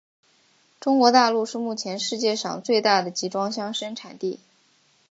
[0.79, 4.39] 中国大陆是目前世界上最大的集装箱生产地。